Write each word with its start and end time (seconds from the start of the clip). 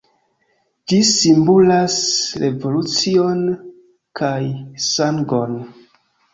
Ĝi 0.93 0.97
simbolas 1.09 1.99
revolucion 2.45 3.45
kaj 4.23 4.43
sangon. 4.91 5.59